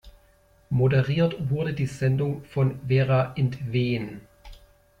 [0.71, 4.21] Moderiert wurde die Sendung von Vera Int-Veen.